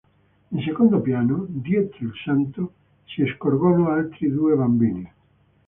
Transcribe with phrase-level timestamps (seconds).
[0.49, 2.73] In secondo piano, dietro il santo,
[3.05, 5.07] si scorgono altri due bambini.